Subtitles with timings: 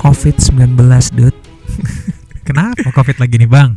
[0.00, 0.80] COVID-19,
[1.12, 1.36] Dut.
[2.48, 3.76] Kenapa COVID lagi nih bang?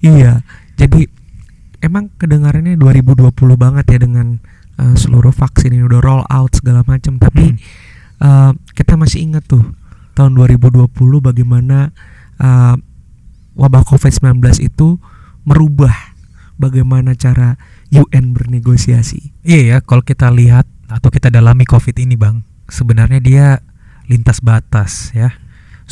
[0.00, 0.40] Iya,
[0.80, 1.06] jadi
[1.84, 4.40] emang kedengarannya 2020 banget ya dengan
[4.80, 7.20] uh, seluruh vaksin ini udah roll out segala macam.
[7.20, 7.58] Tapi Hmm.
[8.24, 9.62] uh, kita masih ingat tuh
[10.16, 10.88] tahun 2020
[11.20, 11.92] bagaimana
[12.40, 12.74] uh,
[13.52, 14.96] wabah COVID-19 itu
[15.44, 16.16] merubah
[16.56, 17.60] bagaimana cara
[17.92, 19.36] UN bernegosiasi.
[19.44, 22.40] Iya ya, kalau kita lihat atau kita dalami COVID ini bang,
[22.72, 23.46] sebenarnya dia
[24.08, 25.41] lintas batas ya.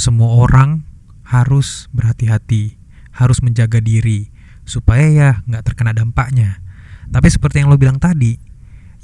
[0.00, 0.88] Semua orang
[1.28, 2.80] harus berhati-hati,
[3.12, 4.32] harus menjaga diri
[4.64, 6.64] supaya ya nggak terkena dampaknya.
[7.12, 8.40] Tapi seperti yang lo bilang tadi,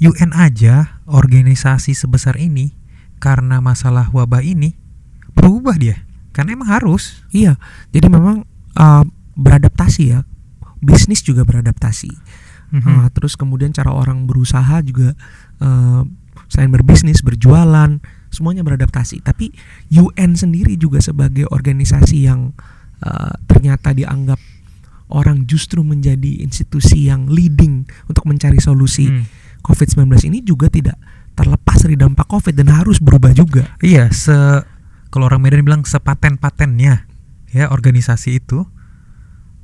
[0.01, 2.73] UN aja organisasi sebesar ini
[3.21, 4.73] karena masalah wabah ini
[5.37, 6.01] berubah dia,
[6.33, 7.21] karena emang harus.
[7.29, 7.61] Iya,
[7.93, 9.05] jadi memang uh,
[9.37, 10.25] beradaptasi ya.
[10.81, 12.09] Bisnis juga beradaptasi.
[12.73, 12.81] Mhm.
[12.89, 15.13] Uh, terus kemudian cara orang berusaha juga
[15.61, 16.01] uh,
[16.49, 18.01] selain berbisnis, berjualan,
[18.37, 19.25] semuanya beradaptasi.
[19.25, 19.49] Tapi
[19.89, 22.53] UN sendiri juga sebagai organisasi yang
[23.01, 24.37] uh, ternyata dianggap
[25.09, 29.25] orang justru menjadi institusi yang leading untuk mencari solusi Hmm.
[29.67, 30.95] COVID-19 ini juga tidak
[31.35, 33.67] terlepas dari dampak COVID dan harus berubah juga.
[33.83, 34.33] Iya, se
[35.11, 37.03] kalau orang Medan bilang sepaten-patennya
[37.51, 38.63] ya organisasi itu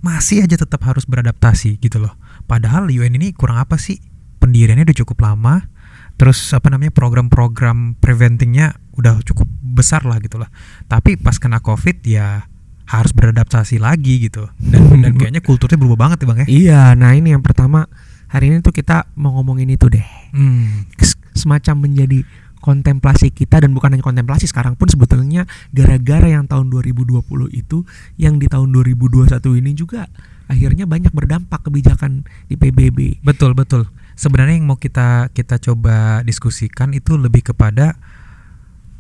[0.03, 2.13] masih aja tetap harus beradaptasi gitu loh.
[2.45, 4.03] Padahal UN ini kurang apa sih?
[4.43, 5.71] Pendiriannya udah cukup lama.
[6.17, 10.49] Terus apa namanya program-program preventingnya udah cukup besar lah gitu lah.
[10.85, 12.45] Tapi pas kena COVID ya
[12.87, 14.45] harus beradaptasi lagi gitu.
[14.59, 16.47] Dan, dan kayaknya kulturnya berubah banget ya bang ya.
[16.47, 17.89] Iya, nah ini yang pertama
[18.29, 20.05] hari ini tuh kita mau ngomongin itu deh.
[20.33, 20.85] Hmm.
[21.33, 22.21] Semacam menjadi
[22.63, 25.43] kontemplasi kita dan bukan hanya kontemplasi sekarang pun sebetulnya
[25.75, 27.19] gara-gara yang tahun 2020
[27.51, 27.83] itu
[28.15, 30.07] yang di tahun 2021 ini juga
[30.47, 33.19] akhirnya banyak berdampak kebijakan di PBB.
[33.19, 33.91] Betul betul.
[34.13, 37.97] Sebenarnya yang mau kita kita coba diskusikan itu lebih kepada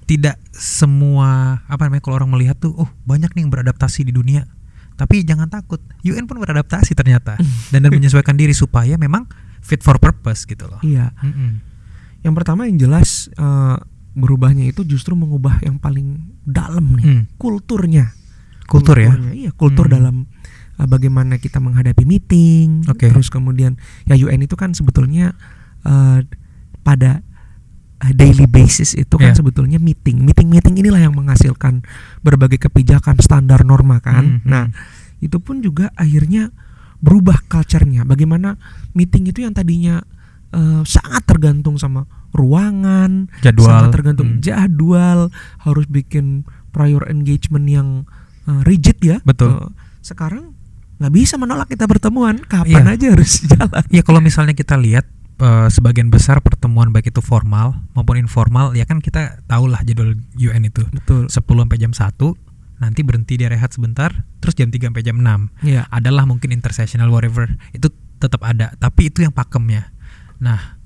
[0.03, 4.43] tidak semua apa namanya kalau orang melihat tuh oh banyak nih yang beradaptasi di dunia.
[4.93, 7.39] Tapi jangan takut, UN pun beradaptasi ternyata
[7.73, 9.25] dan dan menyesuaikan diri supaya memang
[9.63, 10.77] fit for purpose gitu loh.
[10.83, 11.09] Iya.
[11.23, 11.63] Mm-mm.
[12.21, 13.77] Yang pertama yang jelas eh,
[14.13, 17.23] berubahnya itu justru mengubah yang paling dalam nih, Hmm.
[17.41, 18.13] kulturnya.
[18.69, 19.17] Kultur ya.
[19.33, 19.93] Iya, kultur Hmm.
[19.97, 20.15] dalam
[20.77, 22.85] uh, bagaimana kita menghadapi meeting.
[22.87, 23.09] Oke.
[23.09, 25.33] Terus kemudian ya UN itu kan sebetulnya
[25.83, 26.19] uh,
[26.81, 27.21] pada
[28.01, 29.37] uh, daily basis itu kan Ya.
[29.37, 30.23] sebetulnya meeting.
[30.23, 31.83] Meeting-meeting inilah yang menghasilkan
[32.21, 34.43] berbagai kebijakan standar norma kan.
[34.43, 34.65] Hmm, Nah,
[35.19, 36.51] itu pun juga akhirnya
[37.03, 38.07] berubah culture-nya.
[38.07, 38.55] Bagaimana
[38.95, 39.99] meeting itu yang tadinya
[40.55, 44.41] uh, sangat tergantung sama ruangan, jadwal sangat tergantung Hmm.
[44.41, 45.19] jadwal,
[45.63, 47.87] harus bikin prior engagement yang
[48.47, 49.19] uh, rigid ya.
[49.23, 49.51] Betul.
[49.53, 49.69] Uh,
[50.03, 50.55] sekarang
[50.95, 52.93] nggak bisa menolak kita pertemuan, kapan Iya.
[52.95, 53.83] aja harus jalan.
[53.89, 55.05] Ya kalau misalnya kita lihat
[55.37, 60.63] eh, sebagian besar pertemuan baik itu formal maupun informal ya kan kita tahulah jadwal UN
[60.65, 61.27] itu Betul.
[61.27, 62.13] 10 sampai jam 1
[62.79, 65.87] nanti berhenti dia rehat sebentar terus jam 3 sampai jam 6 Iya.
[65.89, 67.87] adalah mungkin intersessional whatever itu
[68.19, 69.91] tetap ada tapi itu yang pakemnya
[70.37, 70.77] nah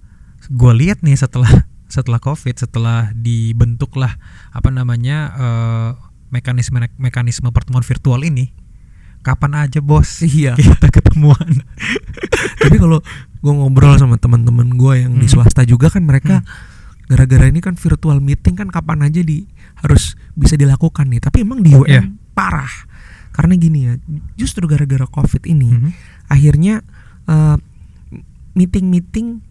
[0.46, 1.50] gue lihat nih setelah
[1.88, 4.16] setelah covid setelah dibentuklah
[4.50, 5.90] apa namanya eh,
[6.30, 8.52] mekanisme mekanisme pertemuan virtual ini
[9.28, 10.56] kapan aja bos Iya.
[10.56, 11.52] kita ketemuan
[12.64, 13.04] Tapi kalau
[13.38, 15.34] gue ngobrol sama teman-teman gue yang di Hmm.
[15.36, 16.42] swasta juga kan mereka
[17.06, 21.20] gara-gara ini kan virtual meeting kan kapan aja di harus bisa dilakukan nih.
[21.20, 22.02] Tapi emang di UN Iya.
[22.32, 22.72] parah.
[23.30, 23.94] Karena gini ya,
[24.36, 25.90] justru gara-gara covid ini Mhm.
[26.28, 26.82] akhirnya
[27.26, 27.58] eh,
[28.58, 29.42] meeting-meetingnya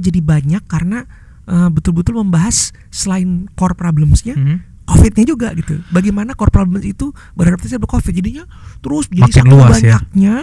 [0.00, 1.04] jadi banyak karena
[1.44, 4.56] eh, betul-betul membahas selain core problemsnya, Mhm.
[4.84, 5.80] Covidnya juga gitu.
[5.88, 8.12] Bagaimana core problems itu beradaptasi sama covid.
[8.12, 8.44] Jadinya
[8.78, 9.98] terus jadi Makin luas ya.
[9.98, 10.34] banyaknya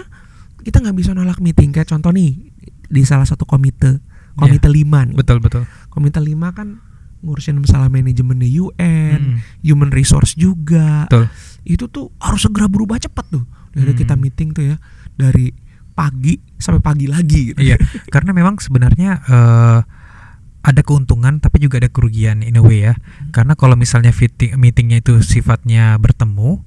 [0.62, 1.69] kita nggak bisa nolak meeting.
[1.69, 2.38] Kayak contoh nih
[2.85, 4.02] di salah satu komite,
[4.34, 5.16] komite lima nih.
[5.16, 6.81] betul betul Komite lima kan
[7.22, 9.38] ngurusin masalah manajemennya UN, Mhm.
[9.63, 11.29] human resource juga betul
[11.62, 14.00] itu tuh harus segera berubah cepat tuh dari Hmm.
[14.02, 14.81] kita meeting tuh ya
[15.13, 15.53] dari
[15.91, 17.62] pagi sampai pagi lagi gitu.
[17.62, 17.78] Iya,
[18.08, 19.79] karena memang sebenarnya eh,
[20.62, 22.94] ada keuntungan tapi juga ada kerugian in a way ya.
[23.34, 26.62] Karena kalau misalnya fitting, meetingnya itu sifatnya bertemu,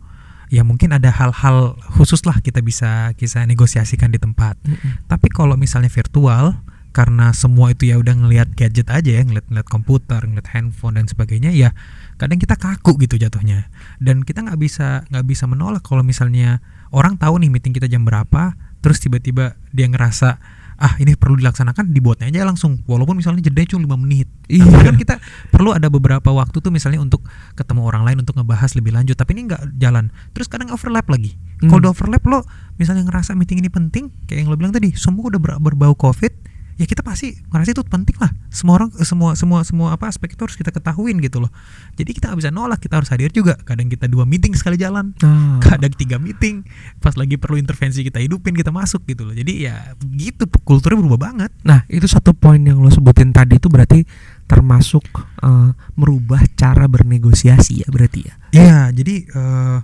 [0.50, 4.58] ya mungkin ada hal-hal khusus lah kita bisa bisa negosiasikan di tempat.
[4.66, 5.06] Mm-mm.
[5.06, 6.58] Tapi kalau misalnya virtual,
[6.94, 11.50] karena semua itu ya udah ngelihat gadget aja ya, ngeliat komputer, ngeliat handphone dan sebagainya,
[11.50, 11.74] ya
[12.18, 13.66] kadang kita kaku gitu jatuhnya.
[13.98, 16.62] Dan kita nggak bisa nggak bisa menolak kalau misalnya
[16.94, 20.38] orang tahu nih meeting kita jam berapa, terus tiba-tiba dia ngerasa
[20.78, 22.82] ah ini perlu dilaksanakan dibuatnya aja langsung.
[22.86, 24.28] Walaupun misalnya jeda cuma 5 menit.
[24.50, 24.66] Iya.
[24.66, 25.16] Nah, kan kita
[25.54, 27.24] perlu ada beberapa waktu tuh misalnya untuk
[27.54, 29.16] ketemu orang lain untuk ngebahas lebih lanjut.
[29.16, 30.10] Tapi ini nggak jalan.
[30.34, 31.36] Terus kadang overlap lagi.
[31.64, 31.70] Hmm.
[31.70, 32.42] kalau overlap lo
[32.76, 36.34] misalnya ngerasa meeting ini penting kayak yang lo bilang tadi semua udah ber- berbau covid
[36.74, 38.30] ya kita pasti ngerasa itu penting lah.
[38.50, 41.50] Semua orang semua semua semua apa aspek itu harus kita ketahuin gitu loh.
[41.94, 43.54] Jadi kita nggak bisa nolak kita harus hadir juga.
[43.62, 45.14] Kadang kita dua meeting sekali jalan.
[45.22, 46.66] Nah, kadang tiga meeting.
[46.98, 49.34] Pas lagi perlu intervensi kita hidupin kita masuk gitu loh.
[49.34, 51.50] Jadi ya gitu kulturnya berubah banget.
[51.62, 54.02] Nah, itu satu poin yang lo sebutin tadi itu berarti
[54.50, 55.04] termasuk
[55.42, 58.34] eh, merubah cara bernegosiasi ya berarti ya.
[58.54, 59.78] Iya, jadi eh,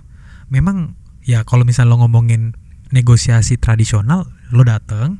[0.51, 2.55] memang ya kalau misalnya lo ngomongin
[2.91, 5.17] negosiasi tradisional, lo dateng,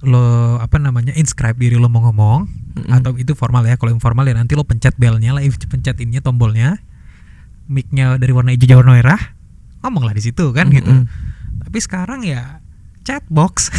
[0.00, 2.92] lo apa namanya inscribe diri lo mau ngomong Mm-mm.
[2.92, 3.76] atau itu formal ya.
[3.76, 6.80] Kalau informal ya nanti lo pencet belnya lah, pencet ininya tombolnya,
[7.68, 9.20] micnya dari warna hijau warna merah,
[9.84, 10.88] ngomong lah di situ kan gitu.
[10.88, 11.04] Mm-mm.
[11.68, 12.64] Tapi sekarang ya
[13.04, 13.68] chatbox,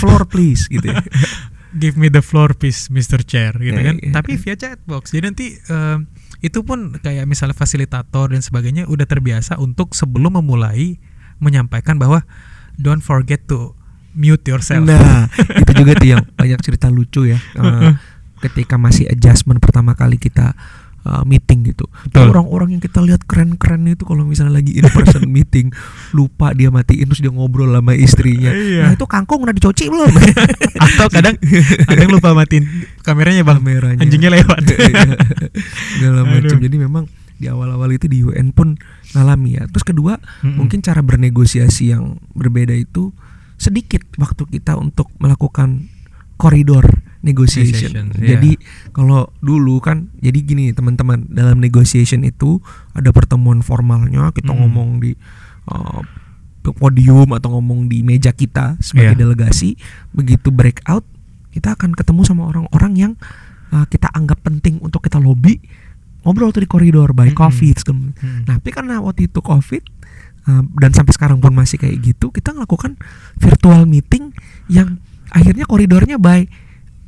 [0.00, 0.88] Floor please gitu.
[0.88, 1.02] ya.
[1.76, 3.20] give me the floor please, Mr.
[3.20, 3.96] Chair gitu Iya, kan.
[4.00, 4.12] iya.
[4.16, 5.12] Tapi via chatbox.
[5.12, 5.98] Jadi nanti eh,
[6.40, 10.96] itu pun kayak misalnya fasilitator dan sebagainya udah terbiasa untuk sebelum memulai
[11.36, 12.24] menyampaikan bahwa
[12.80, 13.76] don't forget to
[14.16, 14.82] mute yourself.
[14.82, 15.28] Nah,
[15.62, 17.38] itu juga tuh yang banyak cerita lucu ya.
[17.38, 17.92] Eh,
[18.48, 20.56] ketika masih adjustment pertama kali kita
[21.06, 21.86] uh, meeting gitu.
[22.18, 25.70] Orang-orang yang kita lihat keren-keren itu kalau misalnya lagi in person meeting
[26.10, 28.50] lupa dia matiin terus dia ngobrol sama istrinya.
[28.50, 28.90] Iya.
[28.90, 30.10] Nah, itu kangkung udah dicuci belum?
[30.84, 31.38] Atau kadang
[31.86, 32.66] kadang lupa matiin
[33.06, 33.58] kameranya bang.
[33.62, 34.00] Kameranya.
[34.02, 34.62] Anjingnya lewat.
[34.66, 35.14] Iya.
[35.96, 36.58] Segala macam.
[36.58, 37.04] Jadi memang
[37.36, 38.80] di awal-awal itu di UN pun
[39.12, 39.68] ngalami ya.
[39.68, 40.56] Terus kedua, Mm-mm.
[40.56, 43.12] mungkin cara bernegosiasi yang berbeda itu
[43.56, 45.88] sedikit waktu kita untuk melakukan
[46.36, 46.84] koridor
[47.20, 47.90] negotiation.
[47.90, 48.36] Negotiation, iya.
[48.36, 48.50] Jadi
[48.92, 52.60] kalau dulu kan jadi gini teman-teman dalam negotiation itu
[52.92, 54.58] ada pertemuan formalnya kita Mm.
[54.60, 55.16] ngomong di
[55.66, 56.00] uh,
[56.62, 59.22] podium atau ngomong di meja kita sebagai Iya.
[59.22, 59.80] delegasi.
[60.12, 61.06] Begitu breakout
[61.50, 63.12] kita akan ketemu sama orang-orang yang
[63.72, 65.56] uh, kita anggap penting untuk kita lobby
[66.20, 68.44] ngobrol tuh di koridor by coffee segala- Mm.
[68.44, 69.95] Nah, tapi karena waktu itu COVID
[70.78, 72.94] dan sampai sekarang pun masih kayak gitu, kita melakukan
[73.36, 74.30] virtual meeting
[74.70, 75.02] yang
[75.34, 76.46] akhirnya koridornya by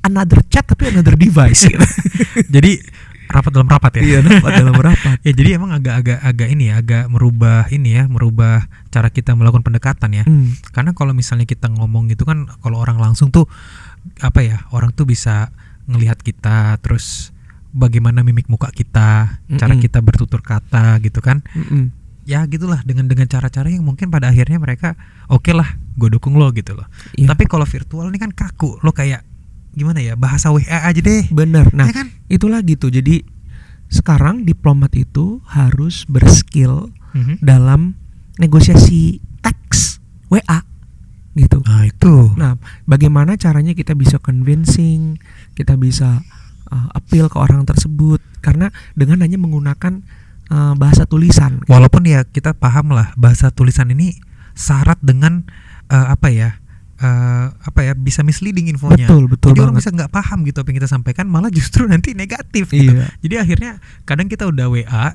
[0.02, 1.66] another chat tapi another device.
[1.70, 1.78] gitu.
[2.54, 2.82] Jadi
[3.28, 4.02] rapat dalam rapat ya.
[4.02, 5.16] Iya, dapat dalam rapat.
[5.26, 9.62] ya jadi emang agak-agak agak ini ya, agak merubah ini ya, merubah cara kita melakukan
[9.62, 10.24] pendekatan ya.
[10.24, 13.44] Hmm, Karena kalau misalnya kita ngomong gitu kan kalau orang langsung tuh
[14.24, 15.52] apa ya, orang tuh bisa
[15.84, 17.36] ngelihat kita terus
[17.76, 19.84] bagaimana mimik muka kita, cara Mm-mm.
[19.84, 21.44] kita bertutur kata gitu kan.
[21.52, 21.92] mm-mm.
[22.28, 25.00] Ya gitulah dengan dengan cara-cara yang mungkin pada akhirnya mereka
[25.32, 26.84] oke lah, gue dukung lo gitu loh.
[27.16, 27.32] Iya.
[27.32, 29.24] Tapi kalau virtual ini kan kaku, lo kayak
[29.72, 31.24] gimana ya bahasa WA aja deh.
[31.32, 31.72] Bener.
[31.72, 32.12] Nah, ya kan?
[32.28, 32.92] itulah gitu.
[32.92, 33.24] Jadi
[33.88, 37.40] sekarang diplomat itu harus berskill Mhm.
[37.40, 37.96] dalam
[38.36, 40.60] negosiasi teks WA
[41.32, 41.64] gitu.
[41.64, 42.36] Nah itu.
[42.36, 45.16] Nah, bagaimana caranya kita bisa convincing,
[45.56, 46.20] kita bisa
[46.68, 50.04] uh, appeal ke orang tersebut karena dengan hanya menggunakan
[50.48, 51.60] uh, bahasa tulisan.
[51.64, 54.16] Walaupun ya kita paham lah bahasa tulisan ini
[54.52, 55.46] syarat dengan
[55.86, 56.58] eh, apa ya
[56.98, 59.06] eh, apa ya bisa misleading infonya.
[59.06, 59.86] Betul, betul Jadi orang banget.
[59.86, 62.68] bisa nggak paham gitu apa yang kita sampaikan malah justru nanti negatif.
[62.68, 62.90] Gitu.
[62.90, 63.06] Iya.
[63.22, 63.70] Jadi akhirnya
[64.02, 65.14] kadang kita udah WA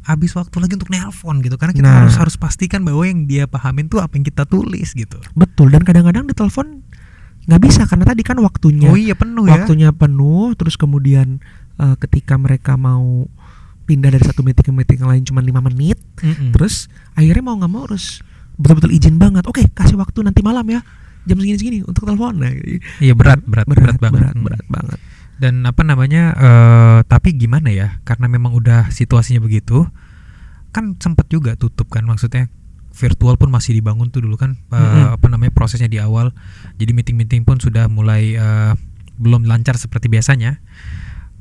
[0.00, 1.96] habis waktu lagi untuk nelpon gitu karena kita Nah.
[2.02, 5.20] harus harus pastikan bahwa yang dia pahamin tuh apa yang kita tulis gitu.
[5.32, 6.82] Betul dan kadang-kadang di telepon
[7.40, 9.54] nggak bisa karena tadi kan waktunya Oh iya penuh ya.
[9.56, 11.38] waktunya penuh terus kemudian
[11.76, 13.30] uh, ketika mereka mau
[13.90, 16.54] pindah dari satu meeting ke meeting yang lain cuma lima menit Mm-mm.
[16.54, 18.22] terus akhirnya mau nggak mau harus
[18.54, 20.78] betul-betul izin banget oke kasih waktu nanti malam ya
[21.20, 22.54] jam segini-segini untuk telepon nah,
[22.98, 24.20] Iya berat berat berat, banget.
[24.22, 24.44] berat, Mm.
[24.46, 24.98] berat banget
[25.40, 26.22] Dan apa namanya?
[26.36, 27.96] eh tapi gimana ya?
[28.04, 29.88] Karena memang udah situasinya begitu,
[30.68, 32.52] kan sempet juga tutup kan maksudnya
[32.92, 35.16] virtual pun masih dibangun tuh dulu kan eh, Mm-mm.
[35.16, 36.36] apa namanya prosesnya di awal.
[36.76, 38.72] Jadi meeting-meeting pun sudah mulai eh,
[39.16, 40.60] belum lancar seperti biasanya.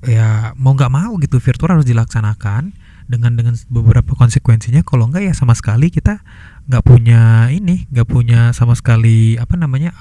[0.08, 2.72] Ya mau nggak mau gitu virtual harus dilaksanakan
[3.10, 4.86] dengan dengan beberapa konsekuensinya.
[4.86, 6.24] Kalau enggak ya sama sekali kita
[6.70, 9.92] nggak punya ini, nggak punya sama sekali apa namanya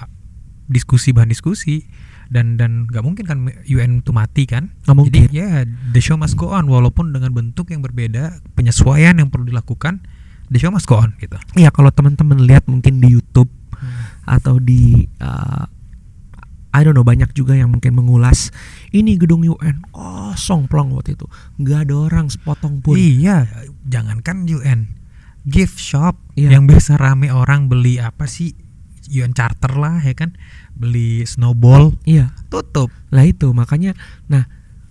[0.68, 1.88] diskusi bahan diskusi.
[2.28, 4.76] Dan dan nggak mungkin kan UN itu mati kan?
[4.84, 5.12] Nggak mungkin.
[5.16, 5.48] jadi ya
[5.96, 6.68] the show must go on.
[6.68, 10.04] Walaupun dengan bentuk yang berbeda penyesuaian yang perlu dilakukan
[10.52, 11.40] the show must go on gitu.
[11.56, 13.48] Iya kalau teman-teman lihat mungkin di YouTube
[14.28, 15.64] atau di uh,
[16.68, 18.52] I don't know banyak juga yang mungkin mengulas
[18.92, 21.24] ini gedung UN kosong plong waktu itu
[21.56, 22.94] nggak ada orang sepotong pun.
[22.94, 23.48] Iya
[23.84, 24.92] jangankan UN
[25.48, 26.54] gift shop Iya.
[26.54, 28.52] yang biasa rame orang beli apa sih?
[29.08, 30.36] UN charter lah ya kan?
[30.76, 32.36] Beli snowball iya.
[32.52, 32.92] tutup.
[33.08, 33.96] Lah itu makanya
[34.28, 34.44] nah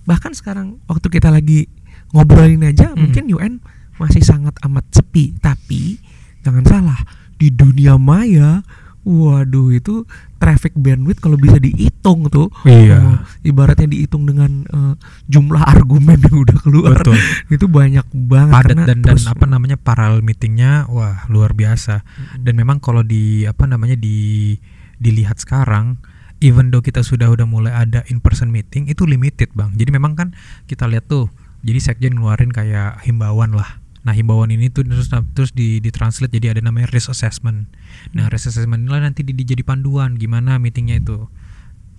[0.09, 1.69] bahkan sekarang waktu kita lagi
[2.09, 3.05] ngobrolin aja Hmm.
[3.05, 3.53] mungkin UN
[3.97, 6.01] masih sangat amat sepi tapi
[6.41, 6.99] jangan salah
[7.37, 8.65] di dunia maya
[9.07, 10.03] waduh itu
[10.35, 12.51] traffic bandwidth kalau bisa dihitung tuh.
[12.67, 12.99] Iya.
[12.99, 14.93] oh, ibaratnya dihitung dengan eh,
[15.31, 16.99] jumlah argumen yang udah keluar.
[16.99, 17.15] Betul.
[17.55, 22.03] Itu banyak banget padat karena dan dan apa namanya paralel meetingnya wah luar biasa.
[22.35, 24.53] Dan memang kalau di apa namanya di
[24.99, 25.97] dilihat sekarang
[26.43, 29.71] even though kita sudah udah mulai ada in person meeting itu limited bang.
[29.73, 30.35] Jadi memang kan
[30.67, 31.31] kita lihat tuh
[31.65, 36.55] jadi sekjen ngeluarin kayak himbauan lah nah himbauan ini tuh terus terus di ditranslate jadi
[36.55, 37.67] ada namanya risk assessment.
[38.15, 41.27] Nah risk assessment inilah nanti di, di- jadi panduan gimana meetingnya itu.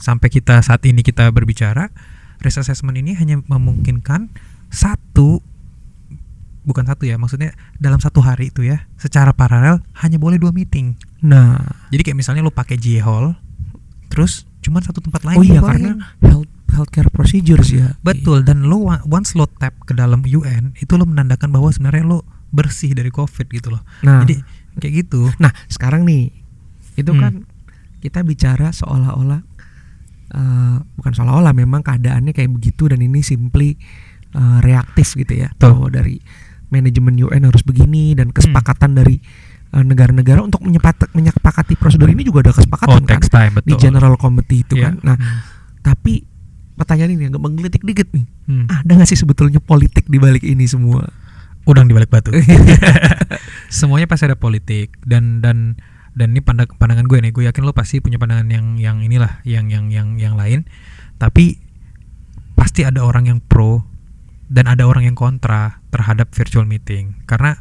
[0.00, 1.92] Sampai kita saat ini kita berbicara
[2.40, 4.32] risk assessment ini hanya memungkinkan
[4.72, 5.44] satu
[6.64, 10.96] bukan satu ya maksudnya dalam satu hari itu ya secara paralel hanya boleh dua meeting.
[11.20, 11.60] Nah,
[11.92, 13.36] jadi kayak misalnya lu pakai J Hall
[14.08, 15.92] terus cuma satu tempat lain oh iya karena
[16.24, 17.96] health healthcare procedures ya.
[18.00, 22.04] betul dan lu wa- once lo tap ke dalam UN itu lo menandakan bahwa sebenarnya
[22.06, 24.40] lo bersih dari covid gitu loh Nah, jadi
[24.78, 26.30] kayak gitu nah sekarang nih
[26.94, 27.20] itu Hmm.
[27.20, 27.32] kan
[27.98, 29.42] kita bicara seolah-olah
[30.30, 33.74] eh, bukan seolah-olah memang keadaannya kayak begitu dan ini simply
[34.30, 35.48] eh, reaktif gitu ya.
[35.50, 35.72] Betul.
[35.74, 36.20] Bahwa dari
[36.68, 39.16] manajemen UN harus begini dan kesepakatan dari
[39.68, 43.72] eh, negara-negara untuk menyepat, menyepakati prosedur ini juga ada oh kesepakatan kan text time di
[43.74, 44.84] General Committee itu Iya.
[44.86, 44.94] kan.
[45.02, 45.38] Nah, Hmm.
[45.82, 46.28] tapi
[46.78, 48.24] pertanyaan ini agak menggelitik dikit nih.
[48.46, 48.70] Hmm.
[48.70, 51.10] Ada nggak sih sebetulnya politik di balik ini semua?
[51.68, 52.32] udang di balik batu
[53.78, 55.76] semuanya pasti ada politik dan dan
[56.16, 59.44] dan ini pandang, pandangan gue nih gue yakin lo pasti punya pandangan yang yang inilah
[59.44, 60.64] yang yang yang yang lain
[61.20, 61.60] tapi
[62.56, 63.84] pasti ada orang yang pro
[64.48, 67.60] dan ada orang yang kontra terhadap virtual meeting karena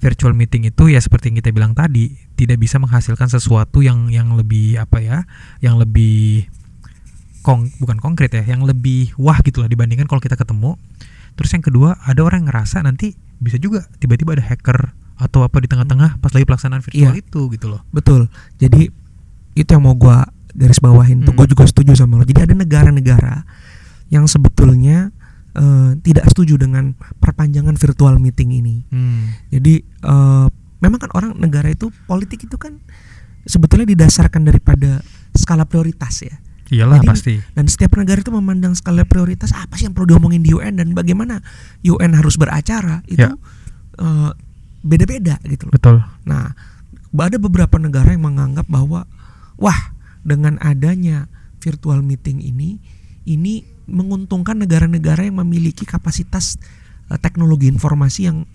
[0.00, 4.32] virtual meeting itu ya seperti yang kita bilang tadi tidak bisa menghasilkan sesuatu yang yang
[4.32, 5.18] lebih apa ya
[5.60, 6.48] yang lebih
[7.42, 10.78] kong bukan konkret ya yang lebih wah gitu lah dibandingkan kalau kita ketemu
[11.34, 15.58] terus yang kedua ada orang yang ngerasa nanti bisa juga tiba-tiba ada hacker atau apa
[15.58, 17.22] di tengah-tengah pas lagi pelaksanaan virtual Iya.
[17.22, 18.26] itu gitu loh Betul.
[18.58, 18.90] Jadi
[19.52, 21.32] itu yang mau gua garis bawahin tuh.
[21.32, 21.38] Hmm.
[21.40, 22.24] Gue juga setuju sama lo.
[22.28, 23.44] Jadi ada negara-negara
[24.12, 25.08] yang sebetulnya
[25.52, 28.84] eh, tidak setuju dengan perpanjangan virtual meeting ini.
[28.88, 29.52] hmm.
[29.52, 30.46] Jadi eh,
[30.80, 32.80] memang kan orang negara itu politik itu kan
[33.44, 35.00] sebetulnya didasarkan daripada
[35.32, 36.36] skala prioritas ya.
[36.72, 40.40] Iyalah Jadi- pasti Dan setiap negara itu memandang skala prioritas apa sih yang perlu diomongin
[40.40, 41.44] di UN dan bagaimana
[41.82, 43.36] UN harus beracara itu Ya.
[43.98, 44.30] eh,
[44.80, 45.72] beda-beda gitu loh.
[45.72, 46.56] betul Nah,
[47.12, 49.04] ada beberapa negara yang menganggap bahwa
[49.54, 49.80] wah,
[50.24, 51.28] dengan adanya
[51.60, 52.80] virtual meeting ini
[53.22, 56.56] ini menguntungkan negara-negara yang memiliki kapasitas
[57.06, 58.48] eh, teknologi informasi yang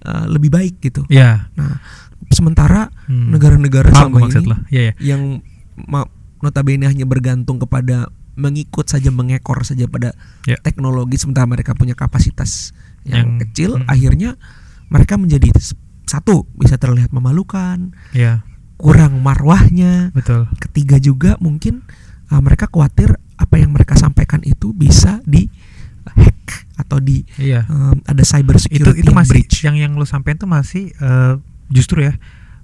[0.00, 1.02] eh, lebih baik gitu.
[1.10, 1.82] ya Nah,
[2.28, 3.28] sementara Hmm.
[3.28, 5.22] negara-negara Paham selama ini ya ya yang
[5.76, 6.08] ma-
[6.44, 10.12] notabene hanya bergantung kepada mengikut saja mengekor saja pada
[10.44, 10.60] Ya.
[10.60, 12.76] teknologi sementara mereka punya kapasitas
[13.08, 13.88] yang, Yang- kecil hmm.
[13.88, 14.30] akhirnya
[14.92, 15.50] mereka menjadi
[16.06, 18.46] satu bisa terlihat memalukan ya.
[18.78, 20.14] kurang marwahnya.
[20.14, 20.46] Betul.
[20.62, 21.82] Ketiga juga mungkin
[22.30, 25.48] uh, mereka khawatir apa yang mereka sampaikan itu bisa di
[26.06, 27.66] hack atau di iya.
[27.66, 29.56] um, ada cyber itu security itu yang masih breach.
[29.66, 31.34] yang yang lo sampein tuh masih eh,
[31.72, 32.14] justru ya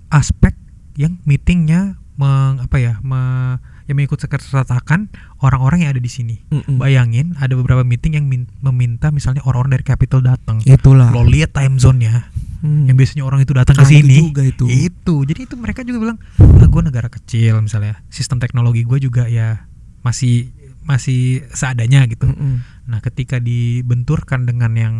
[0.08, 0.54] aspek
[0.94, 6.78] yang meetingnya meng apa ya me, yang mengikut sertakan orang-orang yang ada di sini Mm-mm.
[6.78, 11.50] bayangin ada beberapa meeting yang min- meminta misalnya orang-orang dari capital datang itulah lo lihat
[11.50, 12.30] time zone-nya
[12.62, 12.86] Hmm.
[12.86, 14.70] yang biasanya orang itu datang ke itu sini juga itu.
[14.70, 19.26] itu jadi itu mereka juga bilang ah gue negara kecil misalnya sistem teknologi gue juga
[19.26, 19.66] ya
[20.00, 22.62] masih masih seadanya gitu Mm-mm.
[22.82, 24.94] Nah, ketika dibenturkan dengan yang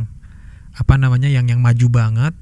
[0.72, 2.34] apa namanya yang yang maju banget,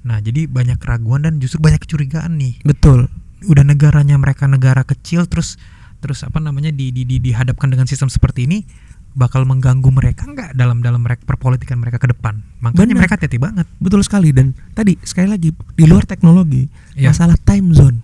[0.00, 2.58] nah jadi banyak keraguan dan justru banyak kecurigaan nih.
[2.62, 3.10] betul
[3.42, 5.56] Udah negaranya mereka negara kecil terus
[5.98, 8.64] terus apa namanya di, di, di- dihadapkan dengan sistem seperti ini
[9.10, 12.40] bakal mengganggu mereka nggak dalam dalam mereka perpolitikan mereka ke depan.
[12.58, 12.98] Makanya Benar.
[13.00, 13.66] mereka hati-hati banget.
[13.76, 17.10] betul sekali dan tadi sekali lagi di luar teknologi Iya.
[17.10, 17.98] masalah time zone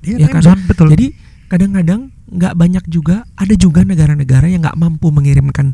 [0.00, 0.42] Iya, Ya time kan?
[0.44, 0.86] zone, betul.
[0.92, 1.06] Jadi
[1.46, 5.72] kadang-kadang nggak banyak juga ada juga negara-negara yang nggak mampu mengirimkan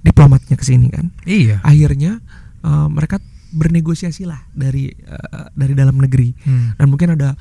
[0.00, 1.12] diplomatnya ke sini kan.
[1.22, 1.60] iya.
[1.60, 2.24] Akhirnya
[2.62, 7.36] eh, mereka bernegosiasi lah dari eh, dari dalam negeri Hmm, dan mungkin ada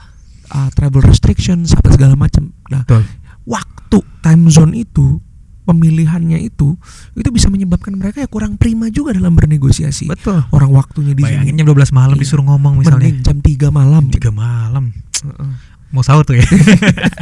[0.45, 2.53] eh, travel restrictions apa segala macam.
[2.69, 3.03] Nah, betul.
[3.45, 5.21] waktu time zone itu
[5.65, 6.77] pemilihannya itu
[7.17, 10.05] itu bisa menyebabkan mereka ya kurang prima juga dalam bernegosiasi.
[10.05, 10.45] Betul.
[10.53, 12.21] Orang waktunya di Bayangin sini jam 12 malam Iya.
[12.21, 13.01] disuruh ngomong misalnya.
[13.09, 14.03] mending jam 3 malam.
[14.13, 14.93] Tiga malam.
[15.25, 15.51] Heeh.
[15.89, 16.45] Mau sahur tuh ya.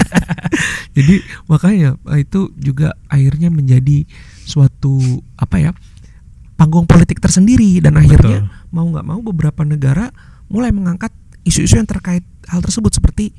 [0.97, 1.15] Jadi
[1.47, 4.03] makanya eh, itu juga akhirnya menjadi
[4.43, 4.99] suatu
[5.39, 5.71] apa ya
[6.53, 8.71] panggung politik tersendiri dan akhirnya Betul.
[8.75, 10.11] mau nggak mau beberapa negara
[10.51, 11.09] mulai mengangkat
[11.43, 13.35] isu-isu yang terkait hal tersebut seperti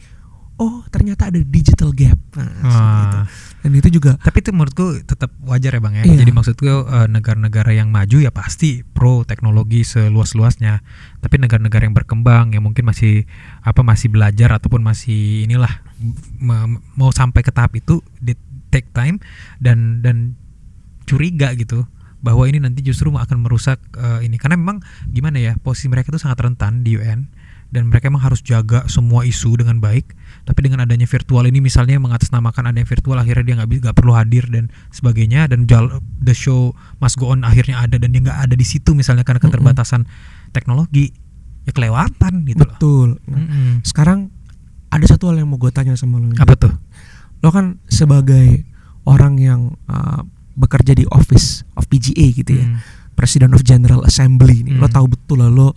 [0.54, 3.18] oh ternyata ada digital gap nah, itu.
[3.18, 3.26] Wah.
[3.66, 6.04] dan itu juga Tapi itu menurutku tetap wajar ya bang ya.
[6.06, 6.16] Iya.
[6.22, 10.84] Jadi maksudku eh, negara-negara yang maju ya pasti pro teknologi seluas-luasnya.
[11.18, 13.26] Tapi negara-negara yang berkembang yang mungkin masih
[13.64, 15.82] apa masih belajar ataupun masih inilah
[16.94, 18.38] mau sampai ke tahap itu di
[18.70, 19.18] take time
[19.58, 20.38] dan dan
[21.08, 21.88] curiga gitu
[22.24, 24.80] bahwa ini nanti justru akan merusak eh, ini karena memang
[25.10, 27.28] gimana ya posisi mereka itu sangat rentan di UN
[27.74, 30.14] dan mereka emang harus jaga semua isu dengan baik
[30.44, 34.14] tapi dengan adanya virtual ini misalnya mengatasnamakan ada yang virtual akhirnya dia nggak nggak perlu
[34.14, 38.38] hadir dan sebagainya dan jal- the show must go on akhirnya ada dan dia nggak
[38.40, 40.06] ada di situ misalnya karena keterbatasan
[40.50, 41.10] teknologi
[41.62, 43.08] ya kelewatan gitu loh Betul.
[43.24, 43.72] Nah, Mm-mm.
[43.82, 44.30] sekarang
[44.88, 46.30] ada satu hal yang mau gue tanya sama lo.
[46.32, 46.70] apa tuh
[47.40, 48.62] Lo kan sebagai
[49.02, 50.22] orang yang uh,
[50.54, 52.78] bekerja di office of PGA gitu ya, Hmm.
[53.12, 54.72] President of General Assembly ini.
[54.72, 54.94] Lo Hmm.
[54.94, 55.74] tahu betul lah lo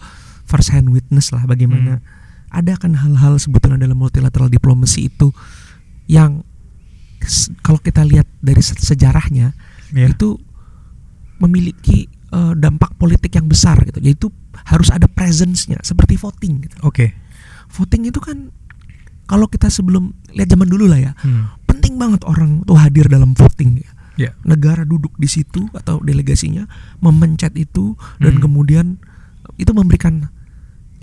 [0.48, 2.00] first hand witness lah bagaimana
[2.48, 5.36] ada kan hal-hal sebetulnya dalam multilateral diplomasi itu
[6.08, 6.42] yang
[7.60, 9.51] kalau kita lihat dari se- sejarahnya
[9.88, 10.12] Iya.
[10.12, 10.36] itu
[11.38, 14.00] memiliki uh, dampak politik yang besar gitu.
[14.00, 14.27] Yaitu
[14.66, 16.75] harus ada presence-nya seperti voting gitu.
[16.82, 17.13] oke
[17.68, 18.51] Voting itu kan
[19.27, 21.51] kalau kita sebelum lihat zaman dulu lah ya, Hmm.
[21.63, 23.92] penting banget orang tuh hadir dalam voting ya.
[24.18, 24.32] Ya.
[24.42, 26.63] Negara duduk di situ atau delegasinya
[26.98, 28.42] memencet itu dan Hmm.
[28.42, 28.86] kemudian
[29.56, 30.32] itu memberikan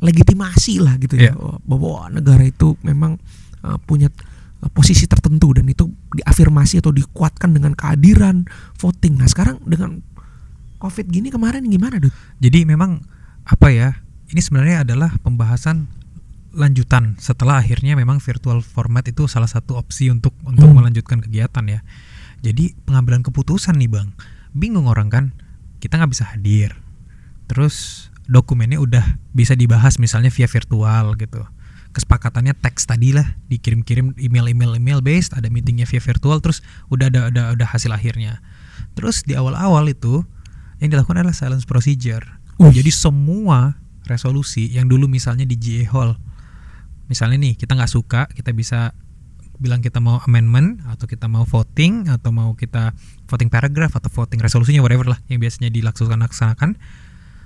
[0.00, 1.34] legitimasi lah gitu ya Ya.
[1.62, 3.18] bahwa negara itu memang
[3.62, 4.10] uh, punya
[4.60, 8.46] uh, posisi tertentu dan itu diafirmasi atau dikuatkan dengan kehadiran
[8.76, 9.18] voting.
[9.18, 10.02] Nah, sekarang dengan
[10.78, 12.12] Covid gini kemarin gimana, Dut?
[12.38, 13.00] Jadi memang
[13.42, 13.96] apa ya?
[14.28, 15.88] Ini sebenarnya adalah pembahasan
[16.54, 20.78] lanjutan setelah akhirnya memang virtual format itu salah satu opsi untuk untuk Hmm.
[20.78, 21.80] melanjutkan kegiatan ya.
[22.44, 24.08] Jadi pengambilan keputusan nih bang,
[24.52, 25.24] bingung orang kan,
[25.80, 26.76] kita nggak bisa hadir.
[27.48, 29.04] Terus dokumennya udah
[29.36, 31.44] bisa dibahas misalnya via virtual gitu.
[31.94, 36.58] Kesepakatannya teks tadi lah, dikirim-kirim email-email email based, ada meetingnya via virtual, terus
[36.90, 38.42] udah ada ada ada hasil akhirnya.
[38.98, 40.26] Terus di awal-awal itu
[40.82, 42.26] yang dilakukan adalah silence procedure.
[42.58, 43.78] Jadi semua
[44.10, 46.18] resolusi yang dulu misalnya di GA Hall,
[47.06, 48.90] misalnya nih kita nggak suka, kita bisa
[49.58, 52.90] bilang kita mau amendment atau kita mau voting atau mau kita
[53.30, 56.70] voting paragraph atau voting resolusinya whatever lah yang biasanya dilaksanakan laksanakan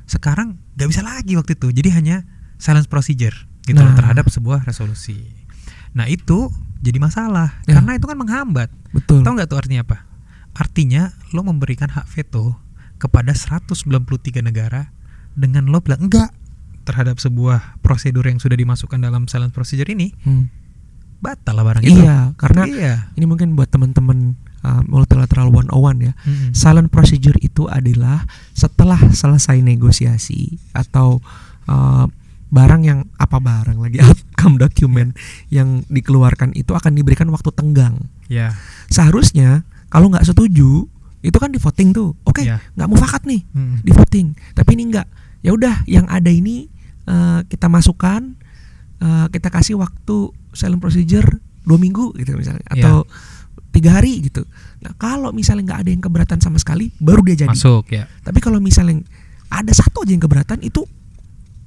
[0.08, 2.16] sekarang nggak bisa lagi waktu itu jadi hanya
[2.56, 3.96] silence procedure gitu loh, Nah.
[3.96, 5.20] terhadap sebuah resolusi
[5.90, 6.48] nah itu
[6.78, 7.76] jadi masalah Ya.
[7.76, 9.20] karena itu kan menghambat Betul.
[9.20, 10.08] Tahu nggak tuh artinya apa?
[10.54, 12.56] Artinya lo memberikan hak veto
[12.96, 13.84] kepada 193
[14.40, 14.90] negara
[15.34, 16.32] dengan lo bilang enggak
[16.82, 20.48] terhadap sebuah prosedur yang sudah dimasukkan dalam silent procedure ini Hmm.
[21.18, 22.00] batal lah barang itu.
[22.00, 22.94] Iya, karena Iya.
[23.12, 25.70] ini mungkin buat teman-teman uh, multilateral 101
[26.02, 26.12] ya.
[26.14, 26.50] Mm-mm.
[26.54, 31.18] Silent procedure itu adalah setelah selesai negosiasi atau
[31.66, 32.06] uh,
[32.48, 35.12] barang yang apa barang lagi outcome document
[35.52, 38.08] yang dikeluarkan itu akan diberikan waktu tenggang.
[38.26, 38.56] Ya.
[38.88, 42.14] Seharusnya kalau nggak setuju itu kan di voting tuh.
[42.24, 42.62] Oke, Ya.
[42.78, 43.82] nggak mufakat nih Mm.
[43.82, 44.26] di voting.
[44.54, 45.06] Tapi ini nggak.
[45.38, 46.66] Ya udah, yang ada ini
[47.06, 48.34] uh, kita masukkan,
[48.98, 52.80] uh, kita kasih waktu silent procedure dua minggu gitu misalnya Ya.
[52.80, 53.04] atau
[53.74, 54.44] tiga hari gitu.
[54.80, 57.52] Nah kalau misalnya nggak ada yang keberatan sama sekali, baru dia jadi.
[57.52, 58.08] Masuk ya.
[58.24, 59.04] Tapi kalau misalnya
[59.48, 60.84] ada satu aja yang keberatan itu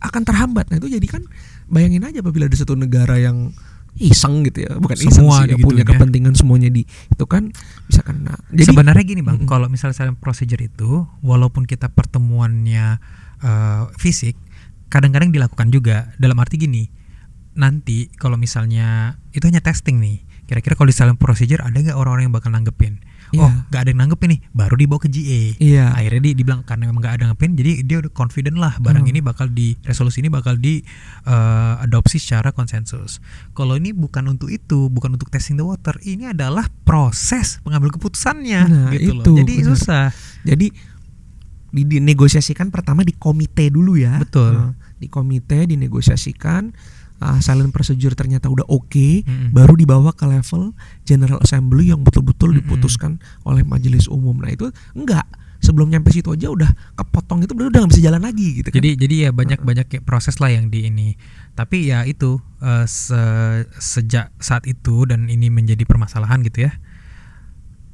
[0.02, 0.70] akan terhambat.
[0.74, 1.22] Nah itu jadi kan
[1.70, 3.54] bayangin aja apabila ada satu negara yang
[4.00, 5.90] iseng gitu ya, bukan iseng Semua sih, ya, digituin punya ya.
[5.92, 7.52] kepentingan semuanya di itu kan
[7.92, 8.40] bisa kena.
[8.50, 9.52] Jadi Sebenarnya gini bang, Mm-mm.
[9.52, 13.04] kalau misalnya procedure itu, walaupun kita pertemuannya
[13.44, 14.40] eh, fisik,
[14.88, 16.08] kadang-kadang dilakukan juga.
[16.16, 16.88] Dalam arti gini,
[17.60, 22.28] nanti kalau misalnya itu hanya testing nih, kira-kira kalau di silent procedure ada nggak orang-orang
[22.28, 23.00] yang bakal nanggepin?
[23.32, 23.40] Iya.
[23.40, 25.42] Oh, nggak ada yang nanggepin nih, baru dibawa ke GA.
[25.56, 25.96] iya.
[25.96, 29.12] Akhirnya dia dibilang karena memang nggak ada nanggepin, jadi dia udah confident lah barang Hmm.
[29.16, 30.84] ini bakal di resolusi ini bakal di
[31.24, 33.24] eh, adopsi secara konsensus.
[33.52, 38.62] Kalau ini bukan untuk itu, bukan untuk testing the water, ini adalah proses pengambil keputusannya
[38.68, 39.24] Nah, gitu loh.
[39.24, 39.68] itu, Jadi benar.
[39.72, 40.06] susah.
[40.44, 40.68] Jadi
[41.72, 44.20] di, dinegosiasikan pertama di komite dulu ya.
[44.20, 44.52] Betul.
[44.52, 46.76] Nah, di komite dinegosiasikan
[47.21, 48.89] ah, silent procedure ternyata udah oke,
[49.21, 49.53] Mm-mm.
[49.53, 52.60] baru dibawa ke level General Assembly yang betul-betul Mm-mm.
[52.60, 54.36] diputuskan oleh majelis umum.
[54.36, 55.23] Nah itu enggak
[55.62, 56.65] sebelum nyampe situ aja udah
[56.97, 58.81] kepotong itu udah nggak bisa jalan lagi gitu kan.
[58.81, 61.13] Jadi jadi ya banyak banyak kayak proses lah yang di ini.
[61.53, 66.73] Tapi ya itu eh, se- sejak saat itu dan ini menjadi permasalahan gitu ya.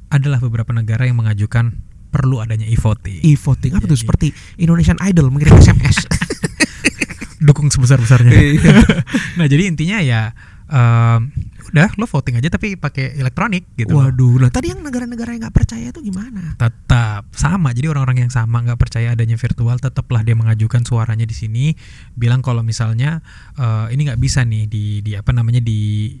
[0.08, 1.76] Adalah beberapa negara yang mengajukan
[2.08, 3.20] perlu adanya e-voting.
[3.20, 6.08] e-voting apa tuh Jadi- seperti Indonesian Idol mengirim SMS.
[7.38, 8.34] Dukung sebesar-besarnya.
[8.34, 8.74] Iya.
[9.38, 10.34] nah, jadi intinya ya
[10.68, 11.32] em,
[11.68, 13.92] udah lo voting aja tapi pakai elektronik gitu.
[13.92, 16.56] Waduh, nah tadi yang negara-negara yang nggak percaya itu gimana?
[16.56, 21.36] tetap sama jadi orang-orang yang sama nggak percaya adanya virtual tetaplah dia mengajukan suaranya di
[21.36, 21.66] sini
[22.16, 23.20] bilang kalau misalnya
[23.56, 26.12] eh, ini nggak bisa nih di di apa namanya di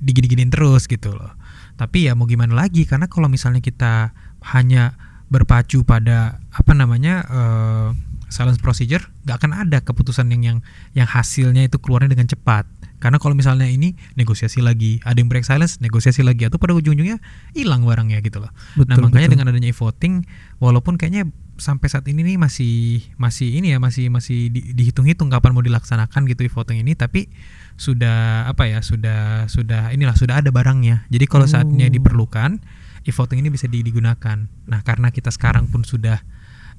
[0.00, 1.36] digini-giniin terus gitu loh
[1.76, 4.16] tapi ya mau gimana lagi karena kalau misalnya kita
[4.56, 4.96] hanya
[5.28, 7.88] berpacu pada apa namanya eh,
[8.30, 10.58] silence procedure nggak akan ada keputusan yang yang
[10.94, 12.64] yang hasilnya itu keluarnya dengan cepat.
[13.00, 15.00] Karena kalau misalnya ini negosiasi lagi.
[15.02, 16.44] Ada yang break silence negosiasi lagi.
[16.44, 17.16] Atau pada ujung-ujungnya
[17.52, 18.52] hilang barangnya gitu loh.
[18.76, 19.32] Nah Betul, makanya betul.
[19.40, 20.14] dengan adanya e-voting,
[20.60, 25.52] walaupun kayaknya sampai saat ini nih masih masih ini ya masih masih di- dihitung-hitung kapan
[25.52, 27.28] mau dilaksanakan gitu e-voting ini tapi
[27.76, 31.08] sudah apa ya sudah sudah inilah sudah ada barangnya.
[31.08, 31.92] Jadi kalau saatnya Oh.
[31.92, 32.60] diperlukan
[33.04, 34.44] e-voting ini bisa di- digunakan.
[34.68, 36.20] Nah karena kita sekarang pun sudah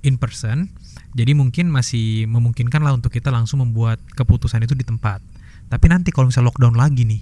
[0.01, 0.69] in person
[1.11, 5.19] jadi mungkin masih memungkinkan lah untuk kita langsung membuat keputusan itu di tempat.
[5.67, 7.21] Tapi nanti kalau misalnya lockdown lagi nih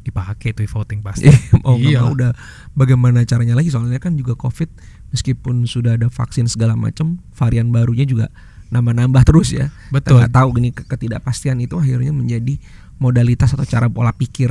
[0.00, 1.28] dipakai tuh e-voting pasti.
[1.68, 2.00] Oh Iya.
[2.00, 2.16] mau.
[2.16, 2.32] Udah
[2.72, 3.68] bagaimana caranya lagi?
[3.68, 4.72] Soalnya kan juga covid
[5.12, 8.32] meskipun sudah ada vaksin segala macam varian barunya juga
[8.68, 9.68] nambah-nambah terus ya.
[9.68, 10.16] Kita betul.
[10.20, 12.56] nggak tahu gini ke- ketidakpastian itu akhirnya menjadi
[12.96, 14.48] modalitas atau cara pola pikir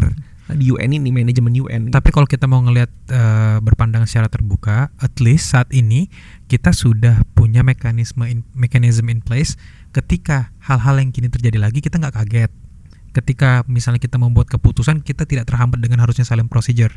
[0.55, 5.19] di UN ini manajemen UN Tapi kalau kita mau ngelihat eh, berpandang secara terbuka, at
[5.19, 6.07] least saat ini
[6.47, 9.59] kita sudah punya mekanisme in, mechanism in place
[9.91, 12.51] ketika hal-hal yang kini terjadi lagi kita nggak kaget.
[13.11, 16.95] Ketika misalnya kita membuat keputusan kita tidak terhambat dengan harusnya silent procedure.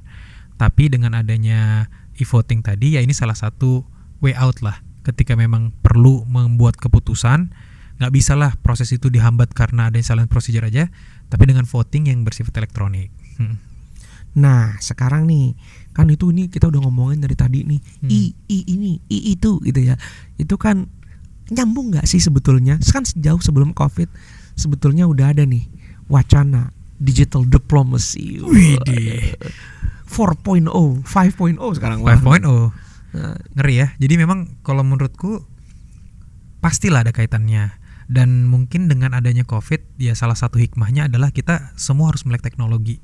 [0.61, 1.89] Tapi dengan adanya
[2.21, 3.83] e-voting tadi ya ini salah satu
[4.21, 4.85] way out lah.
[5.01, 7.51] Ketika memang perlu membuat keputusan
[8.01, 10.89] nggak bisa lah proses itu dihambat karena adanya silent procedure aja,
[11.29, 13.13] tapi dengan voting yang bersifat elektronik.
[13.41, 13.57] Hmm.
[14.37, 15.57] Nah sekarang nih
[15.97, 18.11] kan itu ini kita udah ngomongin dari tadi nih Hmm.
[18.13, 19.97] i i ini i itu gitu ya
[20.39, 20.87] itu kan
[21.51, 24.07] nyambung nggak sih sebetulnya kan sejauh sebelum covid
[24.55, 25.67] sebetulnya udah ada nih
[26.07, 29.35] wacana digital diplomacy Widih.
[30.07, 30.69] 4.0
[31.07, 32.15] 5.0 sekarang Wah.
[32.21, 32.71] 5.0
[33.11, 33.89] Nah, ngeri ya.
[33.99, 35.43] Jadi memang kalau menurutku
[36.63, 37.75] pastilah ada kaitannya.
[38.11, 42.99] Dan mungkin dengan adanya COVID, ya salah satu hikmahnya adalah kita semua harus melek teknologi.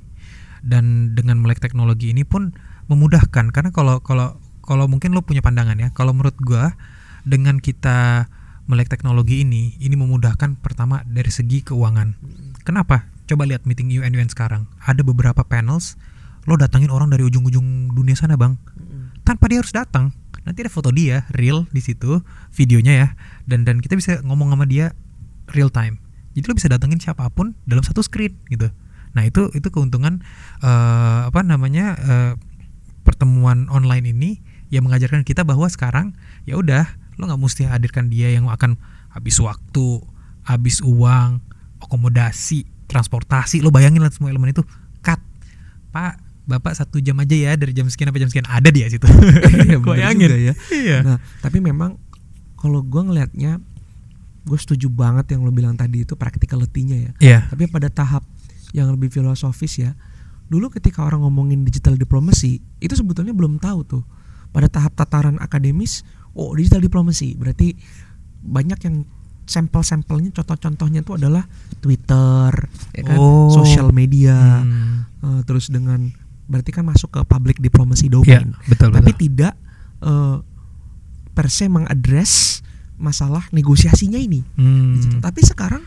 [0.66, 2.50] Dan dengan melek teknologi ini pun
[2.90, 5.94] memudahkan karena kalau kalau kalau mungkin lo punya pandangan ya.
[5.94, 6.74] Kalau menurut gua
[7.22, 8.26] dengan kita
[8.66, 12.18] melek teknologi ini, ini memudahkan pertama dari segi keuangan.
[12.66, 13.06] Kenapa?
[13.30, 14.66] Coba lihat meeting UN UN sekarang.
[14.82, 15.94] Ada beberapa panels
[16.46, 18.58] lo datangin orang dari ujung-ujung dunia sana, Bang
[19.26, 20.14] tanpa dia harus datang
[20.46, 22.22] nanti ada foto dia real di situ
[22.54, 23.08] videonya ya
[23.50, 24.94] dan dan kita bisa ngomong sama dia
[25.50, 25.98] real time
[26.38, 28.70] jadi lo bisa datengin siapa pun dalam satu screen gitu
[29.16, 30.20] nah itu itu keuntungan
[30.60, 32.32] eh, apa namanya eh,
[33.02, 34.30] pertemuan online ini
[34.68, 36.12] yang mengajarkan kita bahwa sekarang
[36.44, 36.84] ya udah
[37.16, 38.76] lo nggak mesti hadirkan dia yang akan
[39.08, 40.04] habis waktu
[40.44, 41.40] habis uang
[41.80, 43.60] akomodasi transportasi.
[43.60, 44.62] Lo bayangin lah semua elemen itu.
[45.02, 45.18] Cut.
[45.90, 48.48] Pak bapak satu jam aja ya dari jam sekian sampai jam sekian.
[48.48, 49.06] Ada dia situ.
[49.66, 50.30] Iya, bayangin.
[50.30, 50.54] juga ya.
[50.70, 50.98] iya.
[51.02, 51.98] Nah, tapi memang
[52.54, 53.58] kalau gue ngelihatnya,
[54.46, 57.12] gue setuju banget yang lo bilang tadi itu practicality-nya ya.
[57.18, 57.38] iya.
[57.50, 58.22] Tapi pada tahap
[58.76, 59.96] yang lebih filosofis ya,
[60.46, 64.04] dulu ketika orang ngomongin digital diplomacy, itu sebetulnya belum tahu tuh.
[64.52, 67.72] Pada tahap tataran akademis, oh digital diplomacy berarti
[68.44, 68.96] banyak yang
[69.46, 71.46] sampel-sampelnya, contoh-contohnya itu adalah
[71.80, 72.50] Twitter,
[72.92, 73.48] ya kan, Oh.
[73.48, 75.06] social media, Hmm.
[75.22, 76.10] eh, terus dengan
[76.46, 79.54] berarti kan masuk ke public diplomacy domain betul tapi betul tidak
[79.98, 80.36] eh,
[81.34, 82.62] per se mengadres
[82.96, 84.46] masalah negosiasinya ini.
[84.54, 85.18] Hmm.
[85.18, 85.82] Tapi sekarang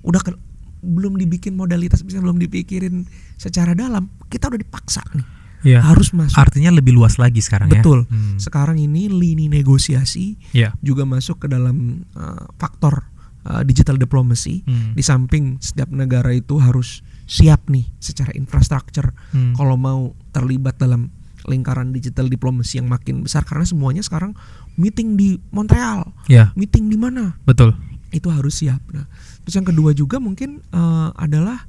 [0.00, 0.43] udah ke-
[0.84, 5.26] belum dibikin modalitas bisa belum dipikirin secara dalam, kita udah dipaksa nih
[5.64, 5.80] Iya.
[5.80, 6.36] harus masuk.
[6.36, 8.04] artinya lebih luas lagi sekarang ya Betul.
[8.12, 8.36] Hmm.
[8.36, 10.76] Sekarang ini lini negosiasi Iya.
[10.84, 13.08] juga masuk ke dalam eh, faktor
[13.44, 14.60] eh, digital diplomacy.
[14.64, 14.92] Hmm.
[14.92, 19.56] Di samping setiap negara itu harus siap nih secara infrastruktur Hmm.
[19.56, 21.08] kalau mau terlibat dalam
[21.44, 24.32] lingkaran digital diplomasi yang makin besar karena semuanya sekarang
[24.76, 27.72] meeting di Montreal, ya meeting di mana betul
[28.14, 28.78] itu harus siap.
[28.94, 29.10] Nah,
[29.42, 31.66] terus yang kedua juga mungkin eh, adalah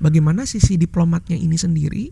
[0.00, 2.04] bagaimana sisi diplomatnya ini sendiri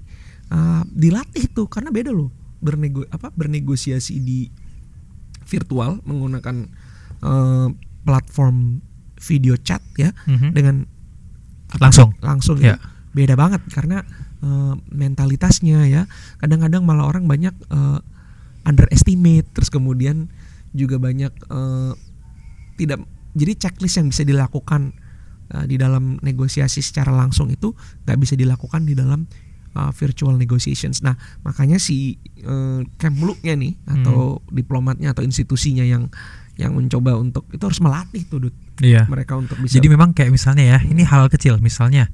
[0.51, 2.29] eh, dilatih tuh karena beda loh
[2.61, 4.53] bernego apa bernegosiasi di
[5.45, 6.69] virtual menggunakan
[7.21, 7.69] eh,
[8.05, 8.85] platform
[9.21, 10.49] video chat ya Mhm.
[10.53, 10.77] dengan
[11.71, 12.11] apa, Langsung.
[12.21, 12.77] langsung Ya.
[12.77, 14.05] itu beda banget karena
[14.41, 16.03] eh, mentalitasnya ya
[16.39, 18.01] kadang-kadang malah orang banyak eh,
[18.63, 20.29] underestimate terus kemudian
[20.73, 21.93] juga banyak eh,
[22.77, 24.95] tidak jadi checklist yang bisa dilakukan
[25.55, 27.75] eh, di dalam negosiasi secara langsung itu
[28.07, 29.27] nggak bisa dilakukan di dalam
[29.75, 31.03] uh, virtual negotiations.
[31.05, 31.15] Nah
[31.47, 36.11] makanya si uh, Kemlu-nya nih atau diplomatnya atau institusinya yang
[36.59, 39.09] yang mencoba untuk itu harus melatih tuh Dut, iya.
[39.09, 42.13] Mereka untuk bisa jadi memang kayak misalnya ya ini hal kecil misalnya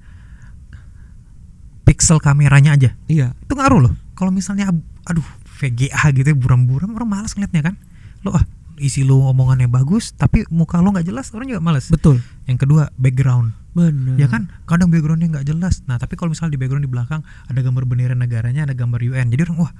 [1.86, 2.90] pixel kameranya aja.
[3.10, 3.34] Iya.
[3.42, 3.94] Itu ngaruh loh.
[4.14, 4.70] Kalau misalnya
[5.06, 5.26] aduh
[5.56, 7.74] VGA gitu ya, buram-buram orang malas ngeliatnya kan?
[8.22, 8.44] Lo ah
[8.78, 12.20] isi lo omongannya bagus tapi muka lo nggak jelas orang juga malas betul.
[12.44, 13.52] Yang kedua background.
[13.72, 14.48] Benar ya kan?
[14.64, 15.84] Kadang backgroundnya nggak jelas.
[15.84, 19.28] Nah tapi kalau misalnya di background di belakang ada gambar bendera negaranya ada gambar UN
[19.28, 19.72] jadi orang wah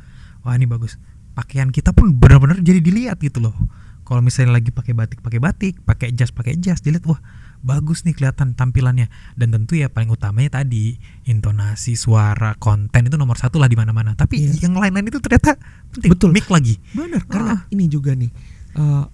[0.43, 1.01] wah ini bagus.
[1.33, 3.57] Pakaian kita pun benar-benar jadi dilihat gitu loh.
[4.03, 7.19] Kalau misalnya lagi pakai batik pakai batik pakai jas pakai jas dilihat wah
[7.61, 9.11] bagus nih kelihatan tampilannya.
[9.35, 10.95] Dan tentu ya paling utamanya tadi
[11.27, 14.15] intonasi suara konten itu nomor satu lah di mana-mana.
[14.15, 14.69] Tapi Iya.
[14.69, 15.59] yang lain-lain itu ternyata
[15.91, 16.11] penting.
[16.15, 16.31] Betul.
[16.31, 16.79] mic lagi.
[16.93, 17.61] Benar karena Ah.
[17.69, 18.31] ini juga nih
[18.77, 19.05] eh,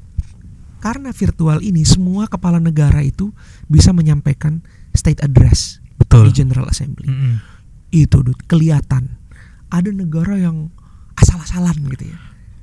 [0.83, 3.31] karena virtual ini semua kepala negara itu
[3.71, 6.29] bisa menyampaikan state address Betul.
[6.29, 7.07] di General Assembly.
[7.07, 7.35] Mm-mm.
[7.95, 9.15] Itu Dut, kelihatan
[9.71, 10.75] ada negara yang
[11.15, 12.19] asal-asalan gitu ya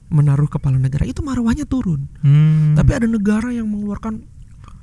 [0.09, 2.09] menaruh kepala negara itu marwahnya turun.
[2.25, 2.73] Hmm.
[2.73, 4.25] Tapi ada negara yang mengeluarkan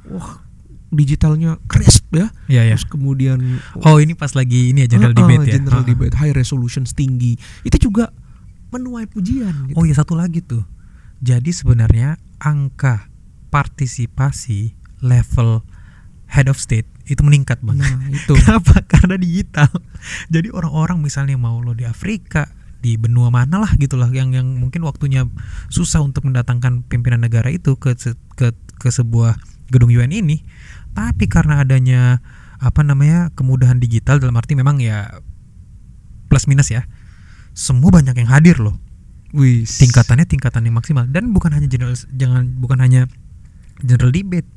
[0.07, 0.47] wah
[0.95, 2.31] digitalnya crisp ya.
[2.47, 2.75] Iya, iya.
[2.79, 3.43] Terus kemudian
[3.83, 5.55] Oh ini pas lagi ini ya general ah, debate ya.
[5.59, 5.87] General Ah.
[5.87, 7.35] debate high resolution tinggi.
[7.67, 8.15] Itu juga
[8.71, 9.77] menuai pujian gitu.
[9.77, 10.63] Oh iya satu lagi tuh.
[11.25, 13.09] Jadi sebenarnya angka
[13.49, 15.65] partisipasi level
[16.29, 17.79] head of state itu meningkat bang.
[17.79, 18.35] Nah, itu.
[18.43, 18.83] Kenapa?
[18.85, 19.71] Karena digital.
[20.29, 22.51] Jadi orang-orang misalnya mau lo di Afrika,
[22.83, 25.25] di benua mana lah gitulah yang yang mungkin waktunya
[25.71, 27.95] susah untuk mendatangkan pimpinan negara itu ke
[28.37, 29.39] ke ke sebuah
[29.71, 30.43] gedung UN ini,
[30.93, 32.21] tapi karena adanya
[32.59, 35.23] apa namanya kemudahan digital dalam arti memang ya
[36.27, 36.85] plus minus ya.
[37.57, 38.77] Semua banyak yang hadir loh
[39.37, 43.05] Wih, tingkatannya tingkatan yang maksimal dan bukan hanya general jangan bukan hanya
[43.79, 44.49] general debate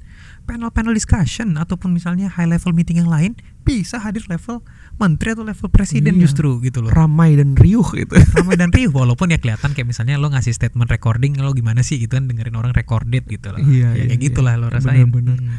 [0.41, 4.65] panel-panel discussion ataupun misalnya high level meeting yang lain bisa hadir level
[4.97, 6.25] menteri atau level presiden Iya.
[6.25, 8.17] justru gitu loh ramai dan riuh gitu.
[8.35, 11.99] ramai dan riuh walaupun ya kelihatan kayak misalnya lo ngasih statement recording lo gimana sih
[11.99, 14.25] gitu kan dengerin orang recorded gitu loh Iya, ya iya, kayak iya.
[14.25, 15.37] gitulah lo rasain Bener-bener.
[15.37, 15.57] Hmm.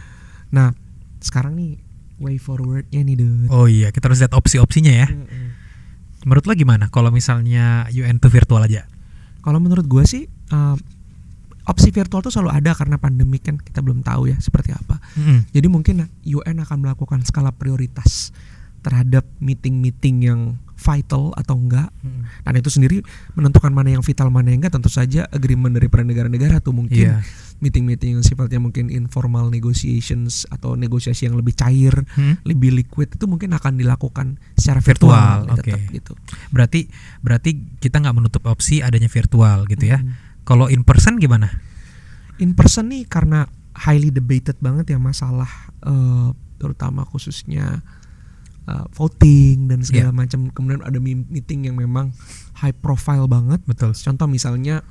[0.50, 0.68] Nah,
[1.20, 1.78] sekarang nih
[2.18, 3.46] way forwardnya nih Dut.
[3.48, 5.46] oh iya kita harus lihat opsi-opsinya ya Mm-mm.
[6.22, 8.90] menurut lo gimana kalau misalnya UN tuh virtual aja
[9.40, 10.76] Kalau menurut gua sih uh,
[11.68, 14.98] opsi virtual tuh selalu ada karena pandemi kan kita belum tahu ya seperti apa.
[15.16, 15.50] Mm-mm.
[15.55, 18.35] Jadi mungkin UN akan melakukan skala prioritas
[18.80, 20.40] terhadap meeting-meeting yang
[20.74, 21.92] vital atau enggak.
[22.00, 22.24] Mm-mm.
[22.40, 26.00] Dan itu sendiri menentukan mana yang vital mana yang enggak tentu saja agreement dari para
[26.00, 27.20] negara-negara tuh mungkin Iya.
[27.60, 32.40] meeting-meeting yang sifatnya mungkin informal negotiations atau negosiasi yang lebih cair, Hmm?
[32.42, 35.60] lebih liquid itu mungkin akan dilakukan secara Virtual, virtual, oke.
[35.60, 36.12] tetap gitu.
[36.48, 36.88] berarti
[37.20, 40.16] berarti kita nggak menutup opsi adanya virtual gitu ya Hmm.
[40.42, 41.52] kalau in person gimana
[42.40, 43.44] In person nih karena
[43.76, 47.84] highly debated banget ya masalah eh, terutama khususnya
[48.70, 50.16] eh, voting dan segala Iya.
[50.16, 50.40] macam.
[50.48, 52.14] Kemudian ada meeting yang memang
[52.56, 53.59] high profile banget.
[53.66, 54.87] betul Contoh misalnya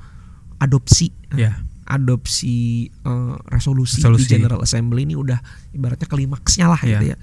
[0.57, 1.15] adopsi.
[1.33, 4.29] Ya adopsi eh, resolusi, Resolusi.
[4.29, 5.41] di General Assembly ini udah
[5.73, 7.01] ibaratnya klimaksnya lah Iya.
[7.01, 7.17] gitu ya.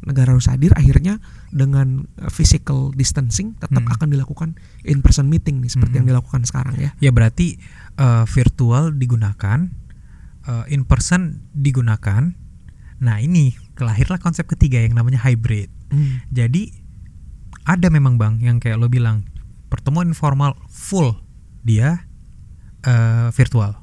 [0.00, 3.94] Negara harus hadir akhirnya dengan eh, physical distancing tetap Hmm.
[3.96, 4.48] akan dilakukan
[4.84, 6.04] in person meeting nih seperti Hmm.
[6.04, 6.92] yang dilakukan sekarang ya.
[7.00, 7.56] ya berarti
[7.96, 9.72] eh, virtual digunakan
[10.44, 12.36] eh, in person digunakan
[13.00, 15.72] nah ini kelahirlah konsep ketiga yang namanya hybrid.
[15.90, 16.22] Hmm.
[16.30, 16.70] jadi
[17.66, 19.26] ada memang bang yang kayak lo bilang
[19.66, 21.18] pertemuan informal full
[21.62, 22.06] dia
[22.86, 23.76] eh, virtual.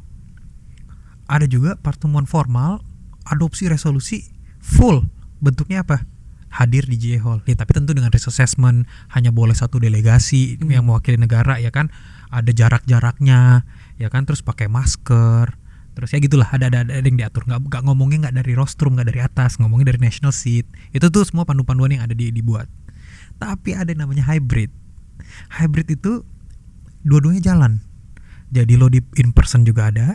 [1.28, 2.80] Ada juga pertemuan formal
[3.28, 4.32] adopsi resolusi
[4.64, 5.04] full.
[5.44, 6.08] Bentuknya apa?
[6.48, 7.44] Hadir di GA Hall.
[7.44, 10.72] Ya tapi tentu dengan risk assessment hanya boleh satu delegasi Hmm.
[10.72, 11.92] yang mewakili negara ya kan?
[12.32, 13.68] Ada jarak-jaraknya
[14.00, 14.24] ya kan?
[14.24, 15.60] Terus pakai masker
[15.98, 17.50] terus ya gitulah ada ada, ada yang diatur.
[17.50, 20.70] Nggak nggak ngomongnya nggak dari rostrum nggak dari atas ngomongnya dari national seat.
[20.94, 22.70] Itu tuh semua pandu-panduan yang ada di dibuat.
[23.42, 24.70] Tapi ada yang namanya hybrid.
[25.58, 26.22] Hybrid itu
[27.02, 27.82] dua-duanya jalan.
[28.54, 30.14] Jadi lo di in person juga ada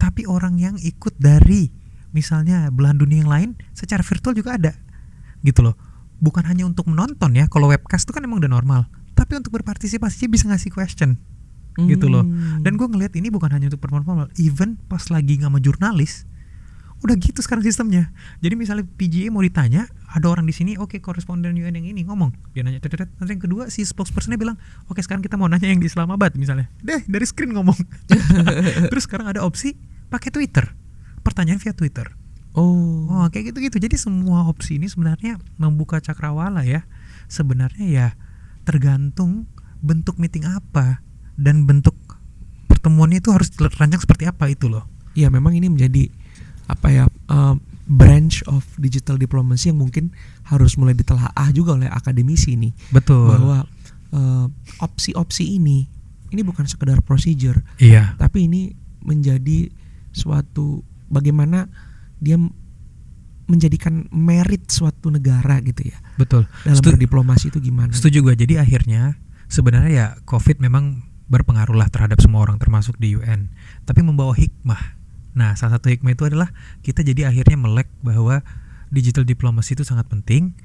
[0.00, 1.68] tapi orang yang ikut dari
[2.16, 4.72] misalnya belahan dunia yang lain secara virtual juga ada.
[5.44, 5.76] Gitu loh.
[6.18, 8.88] Bukan hanya untuk menonton ya kalau webcast itu kan emang udah normal.
[9.12, 11.20] Tapi untuk berpartisipasi bisa ngasih question
[11.86, 12.58] gitu loh Hmm.
[12.60, 16.26] dan gue ngelihat ini bukan hanya untuk pertemuan formal even pas lagi nggak sama jurnalis
[16.98, 18.10] udah gitu sekarang sistemnya
[18.42, 22.34] jadi misalnya PGA mau ditanya ada orang di sini oke koresponden UN yang ini ngomong
[22.50, 24.58] dia nanya tetet nanti yang kedua si spokespersonnya bilang
[24.90, 27.78] oke sekarang kita mau nanya yang di Islamabad misalnya deh dari screen ngomong
[28.90, 29.78] terus sekarang ada opsi
[30.10, 30.74] pakai Twitter
[31.22, 32.10] pertanyaan via Twitter
[32.58, 33.06] Oh.
[33.06, 33.78] Oh kayak gitu-gitu.
[33.78, 36.90] Jadi semua opsi ini sebenarnya membuka cakrawala ya.
[37.30, 38.08] Sebenarnya ya
[38.66, 39.46] tergantung
[39.78, 40.98] bentuk meeting apa
[41.38, 41.94] dan bentuk
[42.66, 44.84] pertemuannya itu harus dirancang seperti apa itu loh.
[45.14, 46.10] ya memang ini menjadi
[46.66, 50.12] apa ya um, branch of digital diplomacy yang mungkin
[50.44, 53.24] harus mulai ditelaah juga oleh akademisi nih Betul.
[53.26, 53.64] bahwa
[54.12, 54.46] uh,
[54.78, 55.88] opsi-opsi ini
[56.28, 58.14] ini bukan sekedar procedure Iya.
[58.14, 59.72] tapi ini menjadi
[60.12, 61.66] suatu bagaimana
[62.20, 62.36] dia
[63.48, 66.44] menjadikan merit suatu negara gitu ya Betul.
[66.62, 68.34] dalam Setu- berdiplomasi itu gimana Setuju gue.
[68.36, 69.16] Jadi akhirnya
[69.48, 73.52] sebenarnya ya COVID memang berpengaruh lah terhadap semua orang termasuk di UN.
[73.84, 74.96] Tapi membawa hikmah.
[75.36, 78.42] Nah salah satu hikmah itu adalah kita jadi akhirnya melek bahwa
[78.88, 80.56] digital diplomasi itu sangat penting.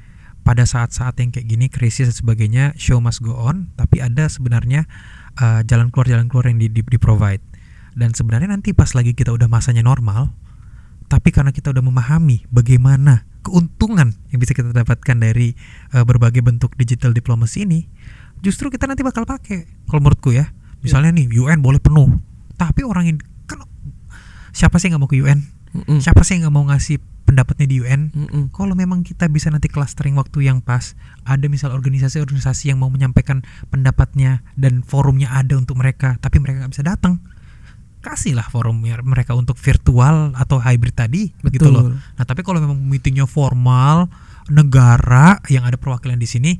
[0.43, 3.71] Pada saat-saat yang kayak gini krisis dan sebagainya show must go on.
[3.79, 4.91] Tapi ada sebenarnya
[5.39, 7.39] uh, jalan keluar jalan keluar yang di, di, di provide.
[7.93, 10.33] Dan sebenarnya nanti pas lagi kita udah masanya normal,
[11.07, 15.53] tapi karena kita udah memahami bagaimana keuntungan yang bisa kita dapatkan dari
[15.93, 17.85] uh, berbagai bentuk digital diplomasi ini,
[18.43, 19.87] justru kita nanti bakal pakai.
[19.87, 20.51] Kalau menurutku ya,
[20.83, 22.11] misalnya nih UN boleh penuh,
[22.59, 23.63] tapi orang yang kan
[24.53, 25.99] siapa sih nggak mau ke UN Mm-mm.
[25.99, 28.43] siapa sih nggak mau ngasih pendapatnya di UN Mm-mm.
[28.53, 30.93] kalau memang kita bisa nanti clustering waktu yang pas
[31.25, 33.41] ada misal organisasi-organisasi yang mau menyampaikan
[33.73, 37.17] pendapatnya dan forumnya ada untuk mereka tapi mereka nggak bisa datang
[38.05, 41.73] kasihlah forumnya mereka untuk virtual atau hybrid tadi gitu Betul.
[41.73, 41.85] loh
[42.21, 44.13] nah tapi kalau memang meetingnya formal
[44.53, 46.51] negara yang ada perwakilan di sini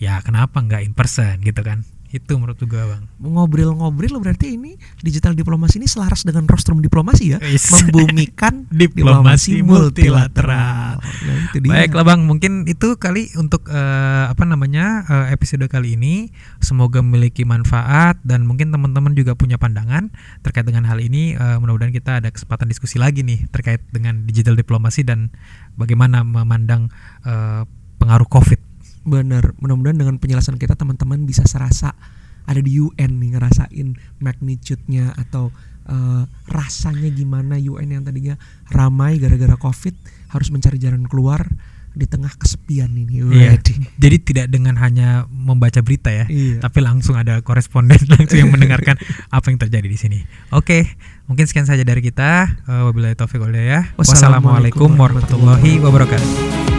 [0.00, 5.30] ya kenapa nggak in person gitu kan itu menurut gua bang ngobrol-ngobrol berarti ini digital
[5.38, 7.70] diplomasi ini selaras dengan rostrum diplomasi ya Is.
[7.86, 11.02] membumikan Diplomasi multilateral.
[11.02, 11.70] Nah, itu dia.
[11.70, 16.30] Baiklah bang, mungkin itu kali untuk eh, apa namanya eh, episode kali ini.
[16.62, 20.14] Semoga memiliki manfaat dan mungkin teman-teman juga punya pandangan
[20.46, 21.34] terkait dengan hal ini.
[21.34, 25.34] Eh, mudah-mudahan kita ada kesempatan diskusi lagi nih terkait dengan digital diplomasi dan
[25.74, 26.88] bagaimana memandang
[27.26, 27.66] eh,
[27.98, 28.69] pengaruh COVID.
[29.04, 31.96] Bener, mudah-mudahan dengan penjelasan kita teman-teman bisa serasa
[32.44, 33.88] ada di UN nih ngerasain
[34.20, 35.54] magnitude-nya atau
[35.88, 38.34] eh, rasanya gimana UN yang tadinya
[38.68, 39.94] ramai gara-gara Covid
[40.34, 41.46] harus mencari jalan keluar
[41.90, 43.18] di tengah kesepian ini.
[43.18, 43.58] Iya.
[43.98, 46.62] Jadi tidak dengan hanya membaca berita ya, Iya.
[46.62, 48.94] tapi langsung ada koresponden langsung yang mendengarkan
[49.34, 50.18] apa yang terjadi di sini.
[50.54, 50.86] Oke,
[51.26, 52.46] mungkin sekian saja dari kita.
[52.66, 53.42] Eh, Wabillahi taufiq.
[53.42, 56.69] Wassalamualaikum Wassalamualaikum warahmatullahi wabarakatuh.